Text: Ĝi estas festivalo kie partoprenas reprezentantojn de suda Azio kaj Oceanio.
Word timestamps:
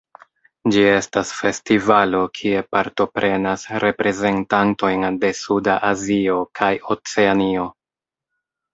Ĝi 0.75 0.85
estas 0.93 1.33
festivalo 1.41 2.21
kie 2.39 2.63
partoprenas 2.77 3.67
reprezentantojn 3.85 5.09
de 5.23 5.33
suda 5.45 5.79
Azio 5.95 6.43
kaj 6.63 6.75
Oceanio. 6.99 7.73